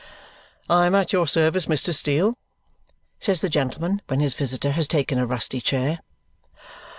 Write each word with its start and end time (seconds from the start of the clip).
"I 0.67 0.87
am 0.87 0.95
at 0.95 1.13
your 1.13 1.27
service, 1.27 1.67
Mr. 1.67 1.93
Steel," 1.93 2.35
says 3.19 3.41
the 3.41 3.49
gentleman 3.49 4.01
when 4.07 4.19
his 4.19 4.33
visitor 4.33 4.71
has 4.71 4.87
taken 4.87 5.19
a 5.19 5.27
rusty 5.27 5.61
chair. 5.61 5.99